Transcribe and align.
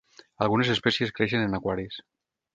Algunes 0.45 0.71
espècies 0.75 1.13
creixen 1.19 1.45
en 1.49 1.59
aquaris. 1.59 2.03